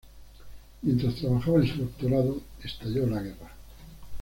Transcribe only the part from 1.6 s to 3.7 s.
en su doctorado, estalló la guerra.